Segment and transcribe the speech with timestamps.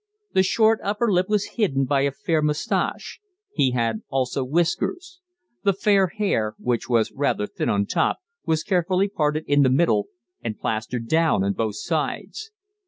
[0.33, 3.19] The short upper lip was hidden by a fair moustache;
[3.53, 5.19] he had also whiskers.
[5.63, 9.69] The fair hair, which was rather thin on the top, was carefully parted in the
[9.69, 10.07] middle,
[10.43, 12.49] and plastered down on both sides.